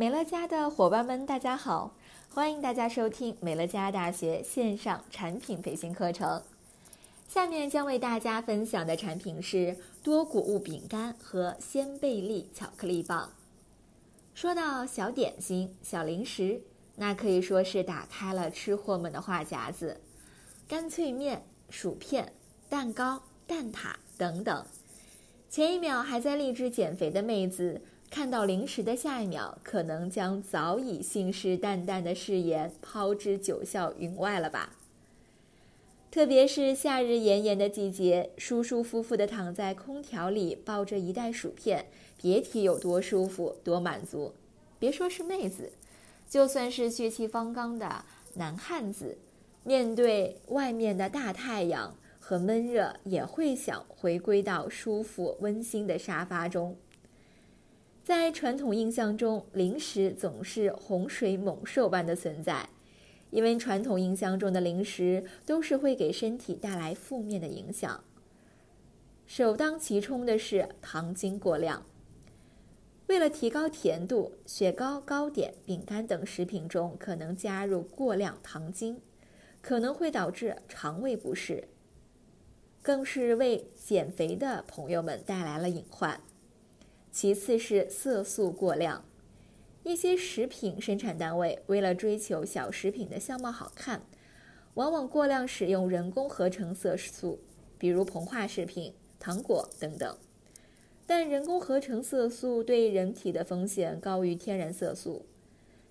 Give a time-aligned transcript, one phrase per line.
[0.00, 1.94] 美乐家的伙伴们，大家好！
[2.30, 6.42] 欢迎大家收听美乐家大学线上产品培训课程。
[7.28, 13.30] 下面将为大家分享的产品是多谷物饼干和鲜贝粒巧克力棒。
[14.32, 16.62] 说到小点心、小零食，
[16.96, 20.00] 那可以说是打开了吃货们的话匣子。
[20.66, 22.32] 干脆面、薯片、
[22.70, 24.64] 蛋糕、蛋挞等等。
[25.50, 34.76] 前一秒还在励志减肥的妹子，看到零食的下一秒，可能将早已信誓旦旦的誓言抛之九霄云外了吧？
[36.10, 41.86] 特别是夏日炎炎的季节，舒舒服服的躺在空调里，抱着一袋薯片，
[42.20, 44.34] 别提有多舒服、多满足。
[44.80, 45.70] 别说是妹子，
[46.28, 49.16] 就算是血气方刚的男汉子，
[49.62, 51.94] 面对外面的大太阳。
[52.22, 56.76] 和闷热也会想回归到舒服温馨的沙发中。
[58.10, 62.68] 在传统印象中，零食总是洪水猛兽般的存在，
[63.30, 68.02] 因为传统印象中的零食都是会给身体带来负面的影响。
[69.26, 71.86] 首当其冲的是糖精过量。
[73.06, 79.00] 为了提高甜度，雪糕、糕点、饼干等食品中可能加入过量糖精，
[79.62, 81.68] 可能会导致肠胃不适。
[82.82, 86.20] 更是为减肥的朋友们带来了隐患。
[87.12, 89.04] 其次是色素过量，
[89.82, 94.02] 一些食品生产单位为了追求小食品的相貌好看，
[94.74, 97.40] 往往过量使用人工合成色素，
[97.76, 100.16] 比如膨化食品、糖果等等。
[101.04, 105.26] 但人工合成色素对人体的风险高于天然色素，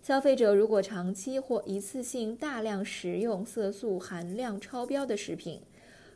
[0.02, 5.62] 消费者如果长期或一次性大量食用色素含量超标的食品，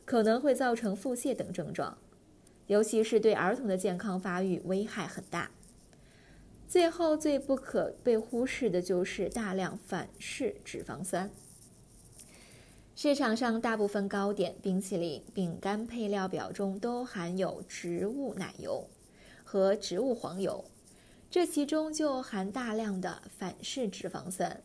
[0.06, 1.98] 可能会造成腹泻等症状，
[2.66, 5.50] 尤其是对儿童的健康发育危害很大。
[6.66, 11.30] 最后，最不可被忽视的就是大量反式脂肪酸。
[12.96, 18.88] 市场上大部分糕点、冰淇淋、饼干配料表中都含有植物奶油
[19.44, 20.64] 和植物黄油，
[21.30, 24.62] 这其中就含大量的反式脂肪酸。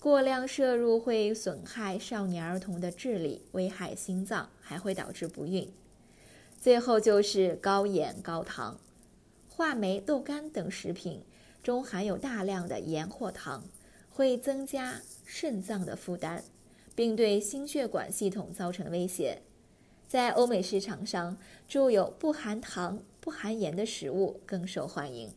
[0.00, 5.70] 过量摄入会损害少年儿童的智力，危害心脏，还会导致不孕。
[6.62, 8.78] 最后就是高盐高糖，
[9.48, 11.24] 话梅、豆干等食品
[11.60, 13.64] 中含有大量的盐或糖，
[14.08, 16.44] 会增加肾脏的负担，
[16.94, 19.42] 并对心血管系统造成威胁。
[20.06, 21.36] 在欧美市场上，
[21.66, 25.34] 著有不含糖、不含盐的食物更受欢迎。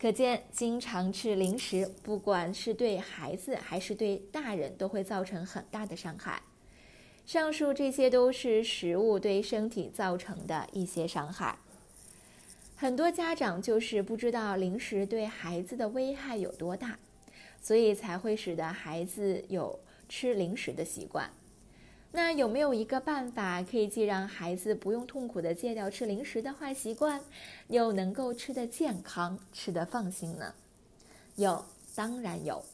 [0.00, 6.40] 可见，经常吃零食，不管是对孩子还是对大人，都会造成很大的伤害。
[7.26, 11.58] 上述这些都是食物对身体造成的一些伤害。
[12.76, 16.96] 很多家长就是不知道零食对孩子的危害有多大，
[17.60, 21.28] 所以才会使得孩子有吃零食的习惯。
[22.12, 27.20] 那有没有一个办法可以既让孩子不用痛苦的戒掉吃零食的坏习惯，
[27.66, 30.54] 又能够吃得健康、吃得放心呢？
[31.34, 31.64] 有，
[31.96, 32.64] 当然有。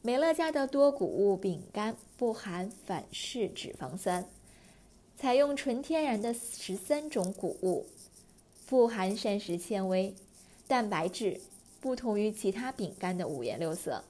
[0.00, 4.24] 美乐家的多谷物饼干不含反式脂肪酸，
[5.16, 7.84] 采用纯天然的十三种谷物，
[8.64, 10.14] 富含膳食纤维、
[10.68, 11.40] 蛋白质，
[11.80, 14.04] 不同于其他饼干的五颜六色。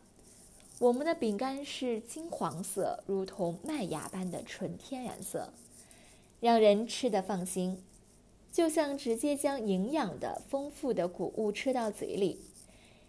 [0.79, 5.55] 我们的饼干是金黄色，如同麦芽般的纯天然色，
[6.39, 7.83] 让人吃得放心，
[8.53, 12.39] 就像直接将营养的丰富的谷物吃到嘴里。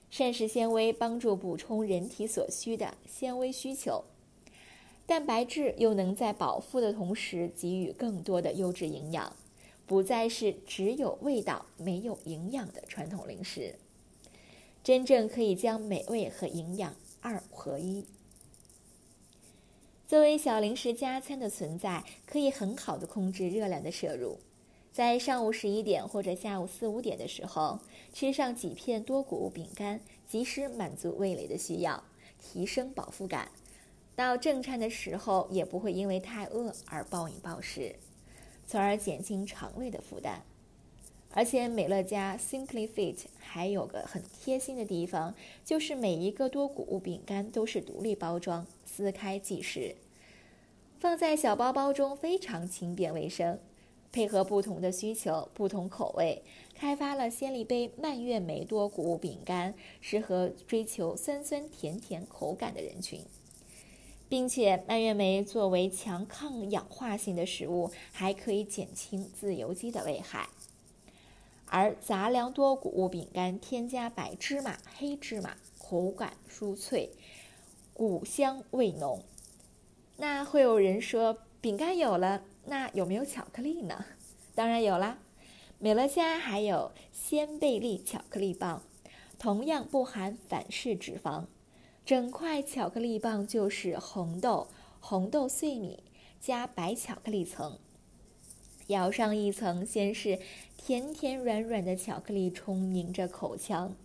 [0.09, 4.03] 膳食纤维帮助补充人体所需的纤维需求，
[5.05, 9.35] 蛋白质又能在饱腹的同时给予更多的优质营养，
[9.85, 13.75] 不再是只有味道没有营养的传统零食，
[14.83, 16.95] 真正可以将美味和营养。
[17.21, 18.05] 二合一。
[20.07, 24.39] 作为小零食加餐的存在，可以很好的控制热量的摄入。
[24.91, 27.79] 在上午十一点或者下午四五点的时候，
[28.13, 32.03] 吃上几片多谷物饼干，及时满足味蕾的需要，
[32.41, 33.49] 提升饱腹感。
[34.15, 37.95] 到正餐的时候，也不会因为太饿而暴饮暴食，
[38.67, 40.41] 从而减轻肠胃的负担。
[41.31, 49.95] 而且美乐家 Simply Fit 还有个很贴心的地方，就是每一个多谷物饼干都是独立包装，撕开即食，
[50.99, 53.59] 放在小包包中非常轻便卫生。
[54.19, 56.43] 配合不同的需求、不同口味，
[56.75, 63.21] 开发了纤利杯蔓越莓多谷物饼干，适合追求酸酸甜甜口感的人群，
[64.27, 70.49] 并且蔓越莓作为强抗氧化性的食物，还可以减轻自由基的危害。
[71.67, 77.09] 而杂粮多谷物饼干添加白芝麻、黑芝麻，口感酥脆，
[77.93, 79.23] 谷香味浓。
[80.17, 84.05] 那会有人说，饼干有了，那有没有巧克力呢？
[84.53, 85.17] 当然有啦，
[85.79, 88.83] 美乐家还有仙贝利巧克力棒，
[89.39, 91.45] 同样不含反式脂肪，
[92.05, 94.67] 整块巧克力棒就是红豆、
[94.99, 96.03] 红豆碎米
[96.39, 97.79] 加白巧克力层。
[98.85, 100.37] 咬上一层，先是
[100.77, 103.95] 甜甜软软的巧克力充盈着口腔，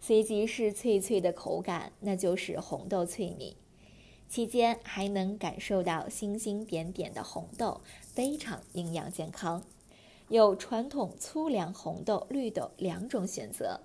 [0.00, 3.56] 随即是脆脆的口感，那就是红豆脆米。
[4.28, 9.62] 期间还能感受到星星点点的红豆，非常营养健康。
[10.28, 13.80] 有传统粗粮红豆、绿豆两种选择，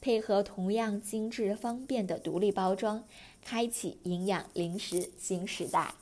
[0.00, 3.04] 配合同样精致方便的独立包装，
[3.42, 5.94] 开启营养零食新时代。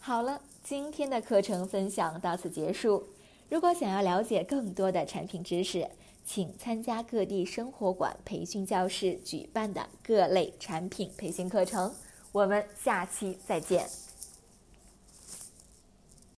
[0.00, 0.40] 好了。
[0.64, 3.08] 今天的课程分享到此结束。
[3.48, 5.88] 如果想要了解更多的产品知识，
[6.26, 11.94] 请参加各地生活馆培训教室举办的各类产品培训课程。
[12.38, 14.07] 我们下期再见。